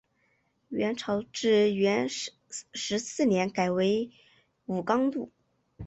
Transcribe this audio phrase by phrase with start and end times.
[0.69, 4.09] 元朝至元十四年改为
[4.65, 5.31] 武冈路。